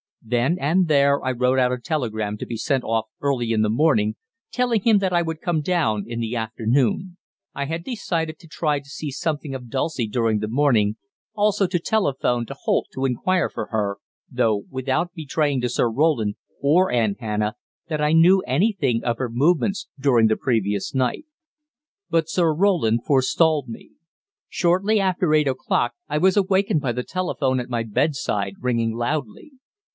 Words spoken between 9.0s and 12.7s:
something of Dulcie during the morning, also to telephone to